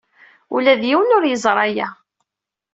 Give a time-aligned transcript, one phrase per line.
[0.55, 1.87] Ula d yiwen ur yeẓri aya.